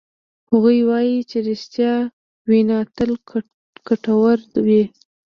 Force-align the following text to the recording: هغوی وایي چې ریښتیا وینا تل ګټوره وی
هغوی 0.49 0.79
وایي 0.89 1.17
چې 1.29 1.37
ریښتیا 1.47 1.93
وینا 2.49 2.79
تل 2.95 3.11
ګټوره 3.87 4.59
وی 4.65 4.83